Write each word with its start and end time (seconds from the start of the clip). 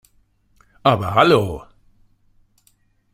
Aber 0.81 1.13
hallo! 1.13 1.67